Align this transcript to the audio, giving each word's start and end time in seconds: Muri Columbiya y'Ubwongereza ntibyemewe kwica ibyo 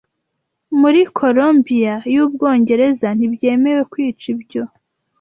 Muri 0.79 1.01
Columbiya 1.19 1.95
y'Ubwongereza 2.13 3.07
ntibyemewe 3.17 3.81
kwica 3.91 4.25
ibyo 4.33 4.63